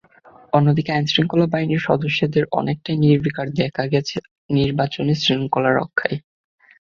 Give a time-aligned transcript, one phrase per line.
[0.53, 4.17] অন্যদিকে আইনশৃঙ্খলা বাহিনীর সদস্যদের অনেকটাই নির্বিকার দেখা গেছে
[4.49, 6.17] নির্বাচনী শৃঙ্খলা রক্ষায়।